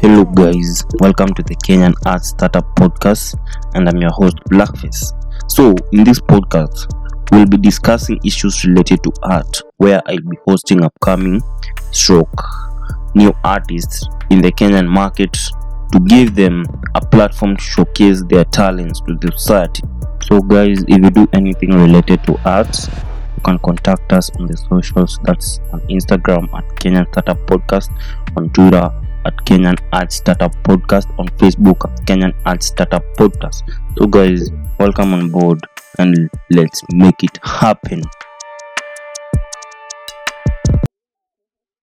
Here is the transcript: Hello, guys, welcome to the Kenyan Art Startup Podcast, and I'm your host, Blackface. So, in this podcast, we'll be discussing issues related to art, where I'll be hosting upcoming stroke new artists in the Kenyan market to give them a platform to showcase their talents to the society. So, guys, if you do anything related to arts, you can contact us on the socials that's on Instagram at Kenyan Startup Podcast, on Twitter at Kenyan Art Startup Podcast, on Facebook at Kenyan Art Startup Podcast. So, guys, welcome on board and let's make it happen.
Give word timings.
Hello, 0.00 0.24
guys, 0.24 0.82
welcome 1.00 1.34
to 1.34 1.42
the 1.42 1.54
Kenyan 1.56 1.92
Art 2.06 2.24
Startup 2.24 2.64
Podcast, 2.76 3.36
and 3.74 3.86
I'm 3.86 3.98
your 3.98 4.10
host, 4.10 4.36
Blackface. 4.50 5.12
So, 5.48 5.74
in 5.92 6.02
this 6.02 6.18
podcast, 6.18 6.90
we'll 7.30 7.46
be 7.46 7.58
discussing 7.58 8.18
issues 8.24 8.64
related 8.64 9.02
to 9.02 9.12
art, 9.22 9.60
where 9.76 10.00
I'll 10.06 10.16
be 10.16 10.38
hosting 10.48 10.82
upcoming 10.82 11.42
stroke 11.90 12.42
new 13.14 13.34
artists 13.44 14.08
in 14.30 14.40
the 14.40 14.50
Kenyan 14.50 14.88
market 14.88 15.34
to 15.92 16.00
give 16.06 16.34
them 16.34 16.64
a 16.94 17.04
platform 17.04 17.56
to 17.56 17.62
showcase 17.62 18.22
their 18.28 18.46
talents 18.46 19.00
to 19.06 19.14
the 19.20 19.30
society. 19.32 19.82
So, 20.22 20.40
guys, 20.40 20.82
if 20.88 21.04
you 21.04 21.10
do 21.10 21.28
anything 21.34 21.70
related 21.70 22.24
to 22.24 22.40
arts, 22.48 22.88
you 22.88 23.42
can 23.44 23.58
contact 23.58 24.10
us 24.14 24.30
on 24.38 24.46
the 24.46 24.56
socials 24.56 25.20
that's 25.24 25.60
on 25.70 25.80
Instagram 25.82 26.44
at 26.54 26.64
Kenyan 26.76 27.06
Startup 27.12 27.38
Podcast, 27.46 27.90
on 28.36 28.48
Twitter 28.50 28.90
at 29.24 29.36
Kenyan 29.44 29.78
Art 29.92 30.12
Startup 30.12 30.52
Podcast, 30.64 31.08
on 31.18 31.28
Facebook 31.38 31.84
at 31.84 32.06
Kenyan 32.06 32.34
Art 32.44 32.62
Startup 32.62 33.04
Podcast. 33.16 33.62
So, 33.98 34.06
guys, 34.06 34.50
welcome 34.78 35.14
on 35.14 35.30
board 35.30 35.60
and 35.98 36.30
let's 36.50 36.82
make 36.92 37.22
it 37.22 37.38
happen. 37.42 38.02